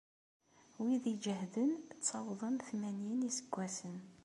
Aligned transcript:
Wid 0.83 1.05
iǧehden 1.13 1.71
ttawḍen 1.97 2.55
tmanyin 2.67 3.15
n 3.19 3.25
yiseggasen. 3.27 3.97